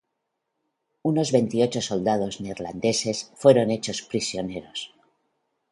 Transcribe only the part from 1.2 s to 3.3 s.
veintiocho soldados neerlandeses